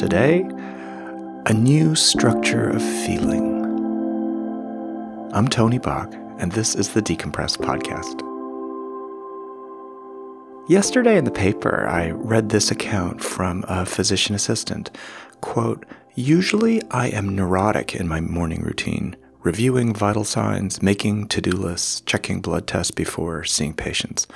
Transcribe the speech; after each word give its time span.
Today, 0.00 0.48
a 1.44 1.52
new 1.52 1.94
structure 1.94 2.70
of 2.70 2.80
feeling. 2.80 3.62
I'm 5.34 5.46
Tony 5.46 5.78
Back, 5.78 6.10
and 6.38 6.50
this 6.52 6.74
is 6.74 6.94
the 6.94 7.02
Decompressed 7.02 7.58
Podcast. 7.58 8.18
Yesterday 10.70 11.18
in 11.18 11.26
the 11.26 11.30
paper, 11.30 11.86
I 11.86 12.12
read 12.12 12.48
this 12.48 12.70
account 12.70 13.22
from 13.22 13.62
a 13.68 13.84
physician 13.84 14.34
assistant. 14.34 14.90
Quote, 15.42 15.84
Usually 16.14 16.80
I 16.90 17.08
am 17.08 17.36
neurotic 17.36 17.94
in 17.94 18.08
my 18.08 18.22
morning 18.22 18.62
routine, 18.62 19.16
reviewing 19.42 19.92
vital 19.92 20.24
signs, 20.24 20.80
making 20.80 21.28
to 21.28 21.42
do 21.42 21.50
lists, 21.50 22.00
checking 22.00 22.40
blood 22.40 22.66
tests 22.66 22.90
before 22.90 23.44
seeing 23.44 23.74
patients. 23.74 24.26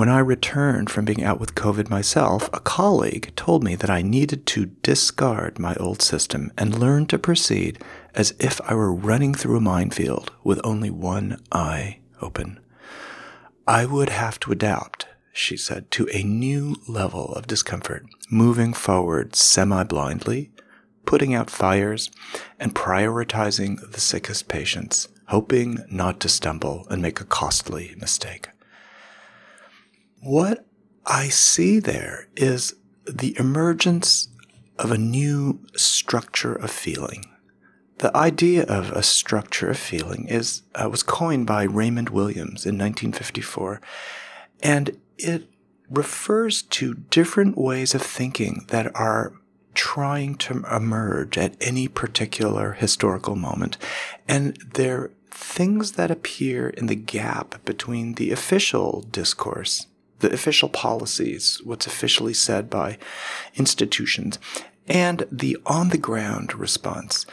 When 0.00 0.08
I 0.08 0.20
returned 0.20 0.88
from 0.88 1.04
being 1.04 1.22
out 1.22 1.38
with 1.38 1.54
COVID 1.54 1.90
myself, 1.90 2.48
a 2.54 2.60
colleague 2.60 3.32
told 3.36 3.62
me 3.62 3.74
that 3.74 3.90
I 3.90 4.00
needed 4.00 4.46
to 4.46 4.72
discard 4.82 5.58
my 5.58 5.74
old 5.74 6.00
system 6.00 6.50
and 6.56 6.78
learn 6.78 7.04
to 7.08 7.18
proceed 7.18 7.84
as 8.14 8.32
if 8.38 8.62
I 8.62 8.72
were 8.72 8.94
running 8.94 9.34
through 9.34 9.58
a 9.58 9.60
minefield 9.60 10.32
with 10.42 10.58
only 10.64 10.88
one 10.88 11.38
eye 11.52 11.98
open. 12.22 12.60
I 13.68 13.84
would 13.84 14.08
have 14.08 14.40
to 14.40 14.52
adapt, 14.52 15.06
she 15.34 15.58
said, 15.58 15.90
to 15.90 16.08
a 16.14 16.22
new 16.22 16.76
level 16.88 17.34
of 17.34 17.46
discomfort, 17.46 18.06
moving 18.30 18.72
forward 18.72 19.36
semi 19.36 19.84
blindly, 19.84 20.50
putting 21.04 21.34
out 21.34 21.50
fires, 21.50 22.10
and 22.58 22.74
prioritizing 22.74 23.92
the 23.92 24.00
sickest 24.00 24.48
patients, 24.48 25.08
hoping 25.26 25.84
not 25.90 26.20
to 26.20 26.30
stumble 26.30 26.86
and 26.88 27.02
make 27.02 27.20
a 27.20 27.26
costly 27.26 27.94
mistake. 27.98 28.48
What 30.22 30.66
I 31.06 31.28
see 31.28 31.78
there 31.78 32.28
is 32.36 32.74
the 33.06 33.34
emergence 33.38 34.28
of 34.78 34.90
a 34.90 34.98
new 34.98 35.60
structure 35.74 36.54
of 36.54 36.70
feeling. 36.70 37.24
The 37.98 38.14
idea 38.14 38.64
of 38.64 38.90
a 38.92 39.02
structure 39.02 39.70
of 39.70 39.78
feeling 39.78 40.26
is 40.28 40.62
uh, 40.74 40.90
was 40.90 41.02
coined 41.02 41.46
by 41.46 41.62
Raymond 41.62 42.10
Williams 42.10 42.66
in 42.66 42.76
1954, 42.76 43.80
and 44.62 44.98
it 45.16 45.48
refers 45.88 46.62
to 46.62 46.94
different 46.94 47.56
ways 47.56 47.94
of 47.94 48.02
thinking 48.02 48.66
that 48.68 48.94
are 48.94 49.32
trying 49.72 50.34
to 50.34 50.64
emerge 50.70 51.38
at 51.38 51.56
any 51.62 51.88
particular 51.88 52.72
historical 52.72 53.36
moment, 53.36 53.78
and 54.28 54.58
they're 54.74 55.12
things 55.30 55.92
that 55.92 56.10
appear 56.10 56.68
in 56.68 56.86
the 56.86 56.94
gap 56.94 57.64
between 57.64 58.14
the 58.14 58.32
official 58.32 59.06
discourse 59.10 59.86
the 60.20 60.32
official 60.32 60.68
policies, 60.68 61.60
what's 61.64 61.86
officially 61.86 62.34
said 62.34 62.70
by 62.70 62.98
institutions, 63.56 64.38
and 64.86 65.26
the 65.30 65.56
on 65.66 65.90
the 65.90 65.98
ground 65.98 66.54
response. 66.54 67.26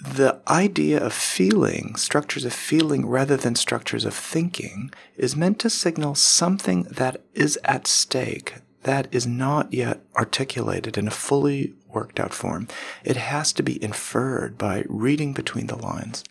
The 0.00 0.40
idea 0.48 0.98
of 0.98 1.12
feeling, 1.12 1.94
structures 1.94 2.44
of 2.44 2.52
feeling 2.52 3.06
rather 3.06 3.36
than 3.36 3.54
structures 3.54 4.04
of 4.04 4.14
thinking, 4.14 4.90
is 5.16 5.36
meant 5.36 5.60
to 5.60 5.70
signal 5.70 6.16
something 6.16 6.82
that 6.84 7.22
is 7.34 7.58
at 7.64 7.86
stake 7.86 8.54
that 8.82 9.06
is 9.12 9.26
not 9.26 9.72
yet 9.72 10.00
articulated 10.16 10.98
in 10.98 11.06
a 11.06 11.12
fully 11.12 11.74
worked 11.88 12.18
out 12.18 12.34
form. 12.34 12.68
It 13.04 13.16
has 13.16 13.52
to 13.54 13.62
be 13.62 13.82
inferred 13.82 14.58
by 14.58 14.84
reading 14.88 15.32
between 15.32 15.66
the 15.68 15.76
lines. 15.76 16.24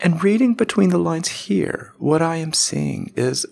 And 0.00 0.22
reading 0.22 0.54
between 0.54 0.90
the 0.90 0.98
lines 0.98 1.28
here, 1.28 1.92
what 1.98 2.22
I 2.22 2.36
am 2.36 2.52
seeing 2.52 3.12
is 3.16 3.46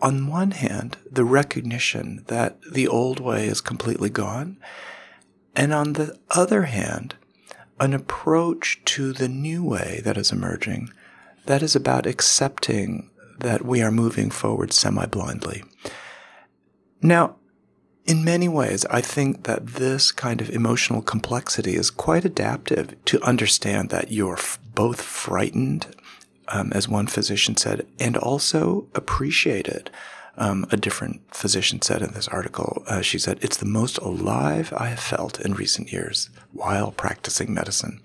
on 0.00 0.26
one 0.28 0.50
hand, 0.52 0.98
the 1.10 1.24
recognition 1.24 2.24
that 2.26 2.60
the 2.62 2.86
old 2.86 3.20
way 3.20 3.46
is 3.46 3.60
completely 3.60 4.10
gone, 4.10 4.58
and 5.54 5.72
on 5.72 5.94
the 5.94 6.18
other 6.30 6.64
hand, 6.64 7.14
an 7.80 7.94
approach 7.94 8.82
to 8.84 9.12
the 9.12 9.28
new 9.28 9.64
way 9.64 10.00
that 10.04 10.16
is 10.16 10.32
emerging 10.32 10.90
that 11.46 11.62
is 11.62 11.74
about 11.74 12.06
accepting 12.06 13.10
that 13.38 13.64
we 13.64 13.80
are 13.80 13.90
moving 13.90 14.30
forward 14.30 14.72
semi 14.72 15.06
blindly. 15.06 15.64
Now, 17.00 17.36
in 18.04 18.24
many 18.24 18.48
ways, 18.48 18.84
I 18.86 19.00
think 19.00 19.44
that 19.44 19.66
this 19.66 20.12
kind 20.12 20.40
of 20.40 20.50
emotional 20.50 21.02
complexity 21.02 21.74
is 21.74 21.90
quite 21.90 22.24
adaptive 22.24 23.02
to 23.06 23.22
understand 23.22 23.90
that 23.90 24.12
you're 24.12 24.38
f- 24.38 24.58
both 24.74 25.00
frightened 25.02 25.86
um, 26.48 26.72
as 26.72 26.88
one 26.88 27.06
physician 27.06 27.56
said, 27.56 27.86
and 27.98 28.16
also 28.16 28.86
appreciated. 28.94 29.90
Um, 30.38 30.66
a 30.70 30.76
different 30.76 31.22
physician 31.34 31.80
said 31.80 32.02
in 32.02 32.12
this 32.12 32.28
article, 32.28 32.84
uh, 32.86 33.00
she 33.00 33.18
said, 33.18 33.38
It's 33.40 33.56
the 33.56 33.64
most 33.64 33.96
alive 33.98 34.70
I 34.76 34.88
have 34.88 35.00
felt 35.00 35.40
in 35.40 35.54
recent 35.54 35.90
years 35.90 36.28
while 36.52 36.92
practicing 36.92 37.54
medicine. 37.54 38.02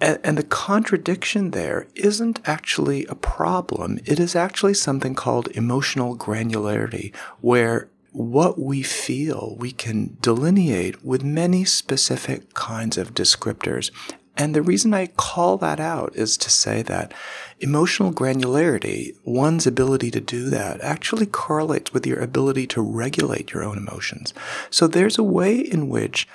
And, 0.00 0.18
and 0.22 0.38
the 0.38 0.42
contradiction 0.42 1.50
there 1.50 1.88
isn't 1.94 2.40
actually 2.46 3.06
a 3.06 3.14
problem. 3.14 3.98
It 4.04 4.20
is 4.20 4.36
actually 4.36 4.74
something 4.74 5.14
called 5.14 5.48
emotional 5.48 6.16
granularity, 6.16 7.14
where 7.40 7.88
what 8.12 8.58
we 8.58 8.82
feel 8.82 9.56
we 9.58 9.70
can 9.70 10.16
delineate 10.20 11.04
with 11.04 11.22
many 11.22 11.64
specific 11.64 12.54
kinds 12.54 12.96
of 12.96 13.14
descriptors 13.14 13.90
and 14.38 14.54
the 14.54 14.62
reason 14.62 14.94
I 14.94 15.08
call 15.08 15.58
that 15.58 15.80
out 15.80 16.14
is 16.14 16.36
to 16.38 16.48
say 16.48 16.80
that 16.82 17.12
emotional 17.58 18.12
granularity, 18.12 19.16
one's 19.24 19.66
ability 19.66 20.12
to 20.12 20.20
do 20.20 20.48
that, 20.50 20.80
actually 20.80 21.26
correlates 21.26 21.92
with 21.92 22.06
your 22.06 22.20
ability 22.20 22.68
to 22.68 22.80
regulate 22.80 23.52
your 23.52 23.64
own 23.64 23.76
emotions. 23.76 24.32
So 24.70 24.86
there's 24.86 25.18
a 25.18 25.24
way 25.24 25.58
in 25.58 25.88
which 25.88 26.28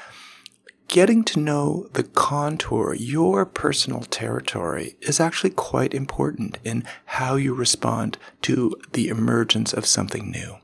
getting 0.90 1.24
to 1.24 1.40
know 1.40 1.88
the 1.94 2.04
contour, 2.04 2.94
your 2.94 3.46
personal 3.46 4.02
territory, 4.02 4.98
is 5.00 5.22
actually 5.22 5.52
quite 5.52 5.94
important 5.94 6.58
in 6.64 6.84
how 7.06 7.36
you 7.36 7.54
respond 7.54 8.18
to 8.42 8.76
the 8.92 9.08
emergence 9.08 9.72
of 9.74 9.86
something 9.86 10.30
new. 10.30 10.58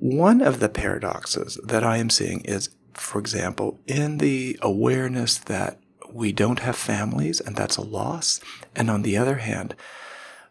One 0.00 0.42
of 0.42 0.58
the 0.58 0.68
paradoxes 0.68 1.60
that 1.62 1.84
I 1.84 1.98
am 1.98 2.10
seeing 2.10 2.40
is, 2.40 2.70
for 2.92 3.20
example, 3.20 3.78
in 3.86 4.18
the 4.18 4.58
awareness 4.60 5.38
that 5.38 5.78
we 6.14 6.32
don't 6.32 6.60
have 6.60 6.76
families, 6.76 7.40
and 7.40 7.56
that's 7.56 7.76
a 7.76 7.82
loss. 7.82 8.40
And 8.74 8.90
on 8.90 9.02
the 9.02 9.16
other 9.16 9.36
hand, 9.36 9.74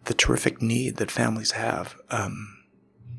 the 0.05 0.13
terrific 0.13 0.61
need 0.61 0.97
that 0.97 1.11
families 1.11 1.51
have. 1.51 1.95
Um, 2.09 2.57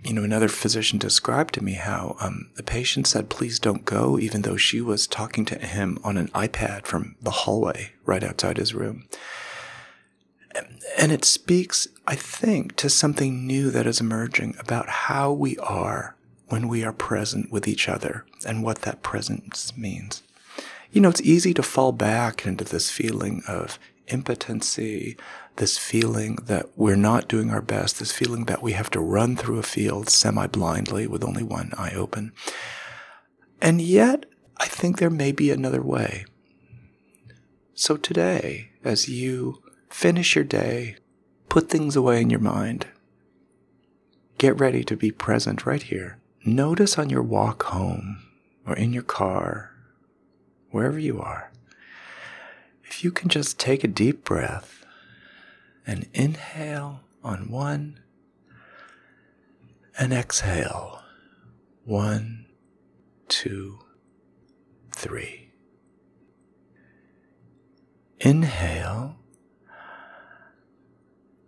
you 0.05 0.13
know, 0.13 0.25
another 0.25 0.49
physician 0.49 0.99
described 0.99 1.55
to 1.55 1.63
me 1.63 1.75
how 1.75 2.17
um, 2.21 2.51
the 2.57 2.63
patient 2.63 3.07
said, 3.07 3.31
please 3.31 3.61
don't 3.61 3.85
go, 3.85 4.19
even 4.19 4.43
though 4.43 4.57
she 4.57 4.81
was 4.81 5.07
talking 5.07 5.45
to 5.45 5.59
him 5.59 5.99
on 6.03 6.17
an 6.17 6.29
iPad 6.29 6.87
from 6.87 7.15
the 7.23 7.31
hallway 7.31 7.93
right 8.05 8.25
outside 8.25 8.57
his 8.57 8.75
room. 8.75 9.07
And 10.99 11.13
it 11.13 11.25
speaks, 11.25 11.87
I 12.07 12.17
think, 12.17 12.77
to 12.77 12.91
something 12.91 13.47
new 13.47 13.71
that 13.71 13.87
is 13.87 14.01
emerging 14.01 14.57
about 14.59 14.89
how 14.89 15.33
we 15.33 15.57
are 15.59 16.17
when 16.49 16.69
we 16.69 16.85
are 16.85 16.93
present 16.93 17.51
with 17.51 17.67
each 17.67 17.89
other 17.89 18.27
and 18.45 18.63
what 18.63 18.83
that 18.83 19.03
presence 19.03 19.75
means 19.77 20.23
you 20.93 21.01
know, 21.01 21.09
it's 21.09 21.23
easy 21.23 21.55
to 21.55 21.63
fall 21.63 21.91
back 21.93 22.47
into 22.47 22.65
this 22.65 22.91
feeling 22.91 23.43
of 23.49 23.79
impotency, 24.09 25.17
this 25.57 25.79
feeling 25.79 26.37
that 26.45 26.67
we're 26.77 26.97
not 26.97 27.29
doing 27.29 27.51
our 27.51 27.63
best, 27.63 27.99
this 27.99 28.13
feeling 28.13 28.45
that 28.45 28.63
we 28.63 28.73
have 28.73 28.91
to 28.91 29.01
run 29.01 29.35
through 29.35 29.59
a 29.59 29.63
field 29.63 30.11
semi 30.11 30.47
blindly 30.47 31.07
with 31.07 31.25
only 31.25 31.43
one 31.43 31.73
eye 31.79 31.95
open. 31.95 32.33
And 33.61 33.81
yet, 33.81 34.27
I 34.59 34.67
think 34.67 34.99
there 34.99 35.11
may 35.11 35.33
be 35.33 35.51
another 35.51 35.83
way. 35.83 36.27
So 37.75 37.97
today, 37.97 38.71
as 38.85 39.09
you 39.09 39.63
finish 39.89 40.35
your 40.35 40.45
day, 40.45 40.97
put 41.49 41.71
things 41.71 41.97
away 41.97 42.21
in 42.21 42.29
your 42.29 42.41
mind, 42.41 42.87
get 44.37 44.61
ready 44.61 44.85
to 44.85 44.97
be 44.97 45.11
present 45.11 45.65
right 45.65 45.83
here. 45.83 46.19
Notice 46.45 46.99
on 46.99 47.09
your 47.09 47.23
walk 47.23 47.63
home 47.65 48.23
or 48.67 48.77
in 48.77 48.93
your 48.93 49.03
car 49.03 49.72
wherever 50.73 50.99
you 50.99 51.21
are, 51.21 51.53
if 52.85 53.05
you 53.05 53.13
can 53.13 53.29
just 53.29 53.59
take 53.59 53.85
a 53.85 53.89
deep 53.89 54.25
breath 54.25 54.85
and 55.87 56.09
inhale 56.13 57.01
on 57.23 57.51
one 57.51 58.01
and 59.99 60.13
exhale 60.13 61.03
one, 61.85 62.47
two, 63.29 63.79
three. 64.95 65.51
Inhale, 68.21 69.17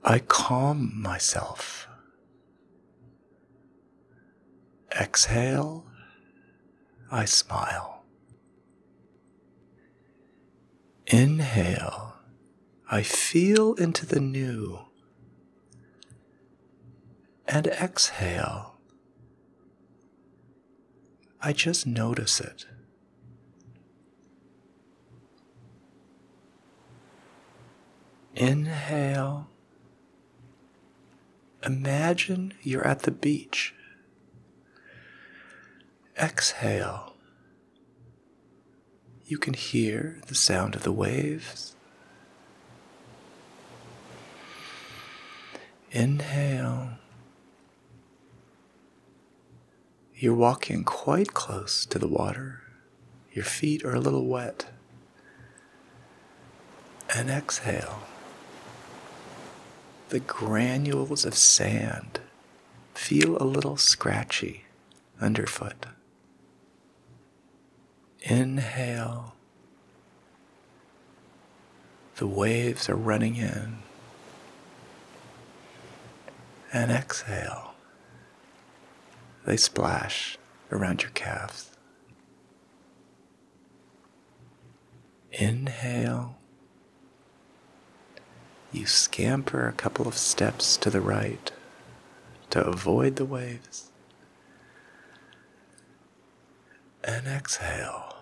I 0.03 0.19
calm 0.19 0.93
myself. 1.01 1.89
Exhale, 5.01 5.87
I 7.11 7.25
smile. 7.27 7.94
Inhale, 11.07 12.15
I 12.91 13.03
feel 13.03 13.75
into 13.75 14.07
the 14.07 14.21
new. 14.21 14.81
And 17.47 17.67
exhale, 17.67 18.77
I 21.41 21.53
just 21.53 21.87
notice 21.87 22.41
it. 22.41 22.67
Inhale. 28.35 29.49
Imagine 31.65 32.55
you're 32.63 32.87
at 32.87 33.03
the 33.03 33.11
beach. 33.11 33.75
Exhale. 36.19 37.14
You 39.27 39.39
can 39.39 39.55
hear 39.55 40.21
the 40.27 40.35
sound 40.35 40.75
of 40.75 40.83
the 40.83 40.93
waves. 40.93 41.75
Inhale. 45.91 46.91
You're 50.15 50.35
walking 50.35 50.85
quite 50.85 51.35
close 51.35 51.87
to 51.87 51.99
the 51.99 52.09
water. 52.09 52.63
Your 53.33 53.45
feet 53.45 53.85
are 53.85 53.95
a 53.95 54.01
little 54.01 54.27
wet. 54.27 54.67
And 57.15 57.31
exhale 57.31 58.01
the 60.15 60.21
granules 60.21 61.25
of 61.25 61.35
sand 61.35 62.21
feel 62.95 63.37
a 63.37 63.43
little 63.43 63.77
scratchy 63.77 64.65
underfoot. 65.21 65.87
Inhale. 68.27 69.35
The 72.17 72.27
waves 72.27 72.89
are 72.89 72.97
running 72.97 73.37
in. 73.37 73.81
And 76.73 76.91
exhale. 76.91 77.75
They 79.45 79.59
splash 79.59 80.39
around 80.73 81.03
your 81.03 81.11
calves. 81.11 81.71
Inhale. 85.33 86.39
You 88.73 88.87
scamper 88.87 89.69
a 89.69 89.73
couple 89.73 90.09
of 90.09 90.17
steps 90.17 90.79
to 90.79 90.89
the 90.89 91.03
right 91.03 91.53
to 92.49 92.65
avoid 92.65 93.17
the 93.17 93.27
waves. 93.27 93.91
And 97.03 97.27
exhale. 97.27 98.14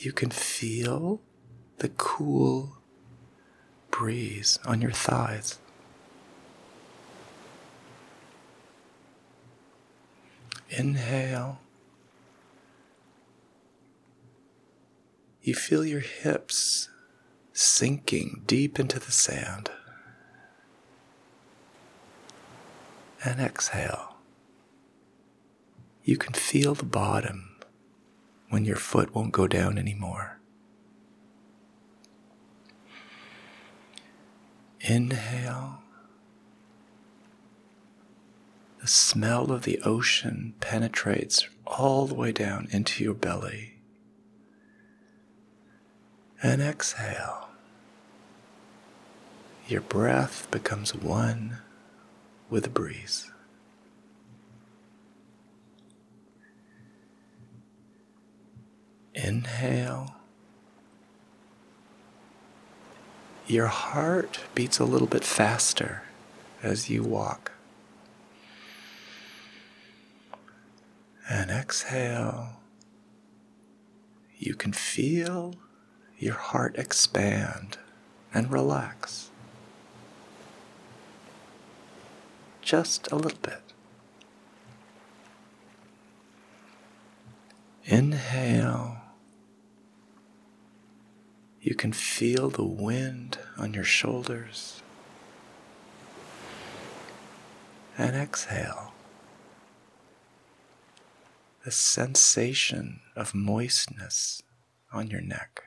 You 0.00 0.12
can 0.12 0.30
feel 0.30 1.20
the 1.76 1.90
cool 1.90 2.78
breeze 3.90 4.58
on 4.64 4.80
your 4.80 4.92
thighs. 4.92 5.58
Inhale. 10.70 11.60
You 15.42 15.54
feel 15.54 15.84
your 15.84 16.00
hips 16.00 16.88
sinking 17.52 18.44
deep 18.46 18.80
into 18.80 18.98
the 18.98 19.12
sand. 19.12 19.70
And 23.22 23.38
exhale. 23.38 24.14
You 26.04 26.16
can 26.16 26.32
feel 26.32 26.74
the 26.74 26.86
bottom 26.86 27.49
when 28.50 28.64
your 28.64 28.76
foot 28.76 29.14
won't 29.14 29.32
go 29.32 29.46
down 29.46 29.78
anymore. 29.78 30.38
Inhale. 34.80 35.82
The 38.80 38.86
smell 38.86 39.50
of 39.52 39.62
the 39.62 39.80
ocean 39.80 40.54
penetrates 40.60 41.48
all 41.66 42.06
the 42.06 42.14
way 42.14 42.32
down 42.32 42.68
into 42.70 43.02
your 43.02 43.14
belly. 43.14 43.76
And 46.42 46.62
exhale 46.62 47.50
your 49.70 49.80
breath 49.82 50.50
becomes 50.50 50.94
one 50.94 51.58
with 52.48 52.64
the 52.64 52.70
breeze. 52.70 53.29
Inhale. 59.30 60.16
Your 63.46 63.68
heart 63.68 64.40
beats 64.56 64.80
a 64.80 64.84
little 64.84 65.06
bit 65.06 65.22
faster 65.22 66.02
as 66.64 66.90
you 66.90 67.04
walk. 67.04 67.52
And 71.28 71.48
exhale. 71.50 72.60
You 74.36 74.54
can 74.54 74.72
feel 74.72 75.54
your 76.18 76.34
heart 76.34 76.74
expand 76.76 77.78
and 78.34 78.50
relax. 78.50 79.30
just 82.70 83.10
a 83.10 83.16
little 83.16 83.38
bit. 83.42 83.62
Inhale. 87.84 88.99
You 91.70 91.76
can 91.76 91.92
feel 91.92 92.50
the 92.50 92.64
wind 92.64 93.38
on 93.56 93.74
your 93.74 93.84
shoulders. 93.84 94.82
And 97.96 98.16
exhale. 98.16 98.92
The 101.64 101.70
sensation 101.70 103.02
of 103.14 103.36
moistness 103.36 104.42
on 104.92 105.10
your 105.10 105.20
neck. 105.20 105.66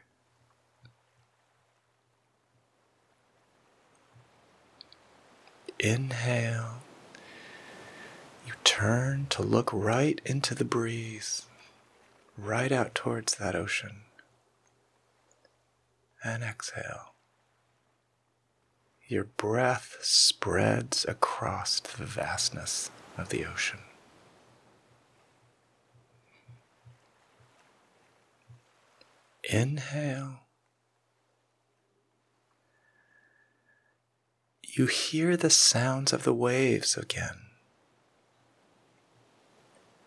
Inhale 5.79 6.81
you 8.45 8.53
turn 8.65 9.27
to 9.29 9.41
look 9.41 9.69
right 9.71 10.19
into 10.25 10.53
the 10.53 10.65
breeze, 10.65 11.45
right 12.37 12.73
out 12.73 12.93
towards 12.93 13.35
that 13.35 13.55
ocean. 13.55 14.01
And 16.23 16.43
exhale. 16.43 17.15
Your 19.07 19.25
breath 19.25 19.97
spreads 20.01 21.05
across 21.07 21.79
the 21.79 22.05
vastness 22.05 22.89
of 23.17 23.29
the 23.29 23.45
ocean. 23.45 23.81
Inhale. 29.43 30.39
You 34.63 34.87
hear 34.87 35.35
the 35.35 35.49
sounds 35.49 36.13
of 36.13 36.23
the 36.23 36.33
waves 36.33 36.97
again 36.97 37.41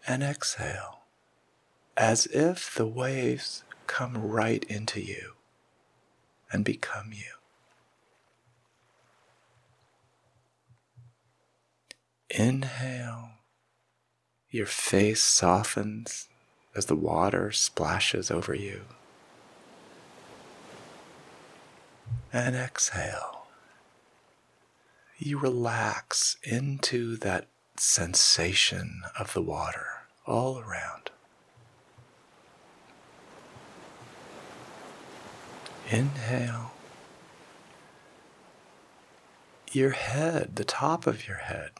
and 0.09 0.23
exhale 0.23 1.00
as 1.97 2.26
if 2.26 2.75
the 2.75 2.87
waves 2.87 3.62
come 3.87 4.17
right 4.17 4.64
into 4.64 5.00
you 5.00 5.36
and 6.53 6.65
become 6.65 7.12
you. 7.12 7.33
Inhale, 12.31 13.31
your 14.50 14.67
face 14.67 15.23
softens 15.23 16.29
as 16.75 16.87
the 16.87 16.97
water 16.97 17.53
splashes 17.53 18.31
over 18.31 18.55
you. 18.55 18.83
And 22.33 22.55
exhale, 22.55 23.47
you 25.19 25.38
relax 25.38 26.37
into 26.43 27.17
that 27.19 27.49
sensation 27.79 29.03
of 29.19 29.33
the 29.33 29.43
water 29.43 29.87
all 30.26 30.59
around. 30.59 31.11
Inhale. 35.88 36.73
Your 39.71 39.90
head, 39.90 40.57
the 40.57 40.64
top 40.64 41.07
of 41.07 41.28
your 41.28 41.37
head, 41.37 41.71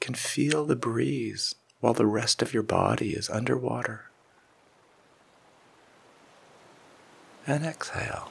can 0.00 0.14
feel 0.14 0.64
the 0.64 0.74
breeze 0.74 1.54
while 1.80 1.94
the 1.94 2.06
rest 2.06 2.42
of 2.42 2.52
your 2.52 2.62
body 2.62 3.10
is 3.10 3.30
underwater. 3.30 4.06
And 7.46 7.64
exhale. 7.64 8.30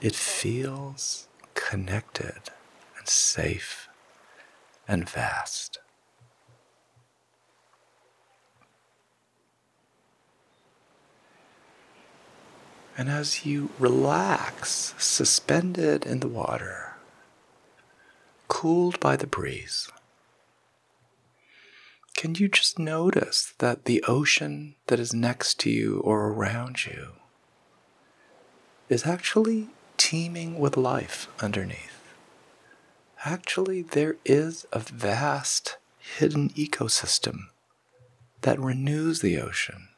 It 0.00 0.14
feels 0.14 1.28
connected 1.54 2.50
and 2.98 3.08
safe 3.08 3.88
and 4.88 5.08
vast. 5.08 5.78
And 12.96 13.10
as 13.10 13.44
you 13.44 13.70
relax, 13.78 14.94
suspended 14.96 16.06
in 16.06 16.20
the 16.20 16.28
water, 16.28 16.94
cooled 18.48 18.98
by 19.00 19.16
the 19.16 19.26
breeze, 19.26 19.90
can 22.16 22.34
you 22.34 22.48
just 22.48 22.78
notice 22.78 23.52
that 23.58 23.84
the 23.84 24.02
ocean 24.08 24.76
that 24.86 24.98
is 24.98 25.12
next 25.12 25.60
to 25.60 25.70
you 25.70 26.00
or 26.00 26.28
around 26.28 26.86
you 26.86 27.12
is 28.88 29.04
actually 29.04 29.68
teeming 29.98 30.58
with 30.58 30.78
life 30.78 31.28
underneath? 31.42 32.14
Actually, 33.26 33.82
there 33.82 34.16
is 34.24 34.66
a 34.72 34.78
vast 34.78 35.76
hidden 35.98 36.48
ecosystem 36.50 37.48
that 38.40 38.58
renews 38.58 39.20
the 39.20 39.38
ocean, 39.38 39.88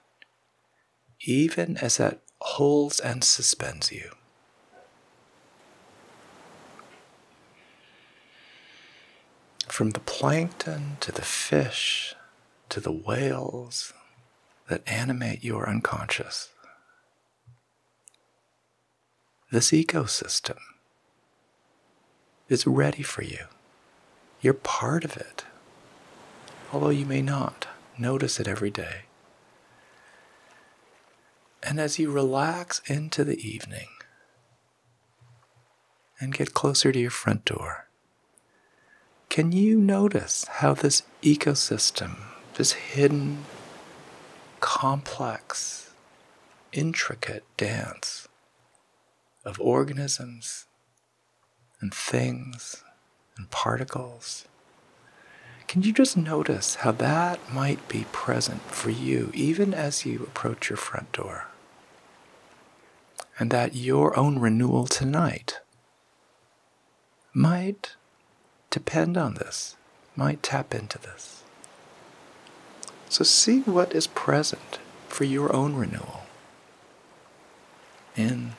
even 1.21 1.76
as 1.76 2.00
it 2.00 2.21
holds 2.40 3.00
and 3.00 3.25
suspends 3.25 3.92
you. 3.92 4.11
From 9.66 9.90
the 9.90 10.00
plankton 10.00 10.97
to 11.00 11.12
the 11.12 11.23
fish 11.23 12.14
to 12.68 12.80
the 12.80 12.92
whales 12.92 13.92
that 14.68 14.83
animate 14.87 15.45
your 15.45 15.68
unconscious, 15.68 16.50
this 19.50 19.71
ecosystem 19.71 20.59
is 22.49 22.66
ready 22.66 23.02
for 23.02 23.23
you. 23.23 23.47
You're 24.40 24.54
part 24.54 25.04
of 25.04 25.16
it, 25.16 25.45
although 26.73 26.90
you 26.90 27.07
may 27.07 27.23
not 27.23 27.66
notice 27.99 28.38
it 28.40 28.49
every 28.49 28.71
day. 28.71 29.08
And 31.62 31.81
as 31.81 31.99
you 31.99 32.11
relax 32.11 32.81
into 32.87 33.25
the 33.25 33.38
evening 33.47 33.88
and 36.21 36.33
get 36.33 36.55
closer 36.55 36.93
to 36.93 36.99
your 36.99 37.11
front 37.11 37.45
door, 37.45 37.88
can 39.29 39.53
you 39.53 39.79
notice 39.79 40.45
how 40.49 40.75
this 40.75 41.03
ecosystem, 41.23 42.17
this 42.55 42.73
hidden, 42.73 43.45
complex, 44.61 45.91
intricate 46.73 47.45
dance 47.57 48.29
of 49.45 49.61
organisms 49.61 50.67
and 51.81 51.93
things 51.93 52.83
and 53.37 53.50
particles, 53.50 54.47
can 55.69 55.83
you 55.83 55.93
just 55.93 56.17
notice 56.17 56.77
how 56.77 56.93
that 56.93 57.53
might 57.53 57.87
be 57.89 58.07
present 58.11 58.63
for 58.63 58.89
you 58.89 59.31
even 59.35 59.75
as 59.75 60.07
you 60.07 60.23
approach 60.23 60.71
your 60.71 60.79
front 60.79 61.13
door? 61.13 61.49
And 63.39 63.51
that 63.51 63.77
your 63.77 64.19
own 64.19 64.39
renewal 64.39 64.87
tonight 64.87 65.61
might 67.35 67.95
depend 68.71 69.19
on 69.19 69.35
this, 69.35 69.77
might 70.17 70.43
tap 70.43 70.75
into 70.75 70.99
this. 70.99 71.45
So 73.11 73.23
see 73.23 73.61
what 73.61 73.95
is 73.95 74.07
present 74.07 74.79
for 75.07 75.25
your 75.25 75.55
own 75.55 75.75
renewal 75.75 76.23
in 78.17 78.55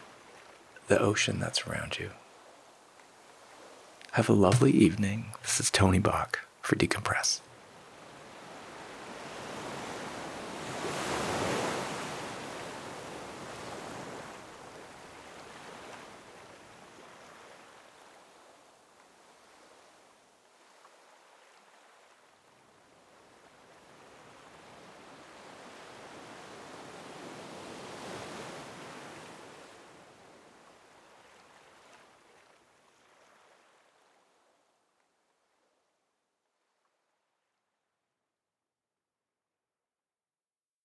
the 0.88 1.00
ocean 1.00 1.39
that's 1.39 1.66
around 1.68 1.98
you. 1.98 2.12
Have 4.12 4.30
a 4.30 4.34
lovely 4.34 4.72
evening. 4.72 5.32
This 5.42 5.60
is 5.60 5.72
Tony 5.72 6.00
Back 6.00 6.39
for 6.70 6.76
Decompress. 6.76 7.42